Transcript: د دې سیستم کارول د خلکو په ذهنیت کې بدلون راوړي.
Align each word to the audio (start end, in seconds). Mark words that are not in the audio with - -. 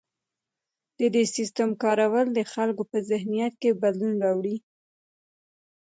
د 0.99 1.01
دې 1.15 1.23
سیستم 1.35 1.69
کارول 1.83 2.27
د 2.33 2.39
خلکو 2.53 2.83
په 2.91 2.97
ذهنیت 3.09 3.53
کې 3.61 3.79
بدلون 3.81 4.13
راوړي. 4.25 4.55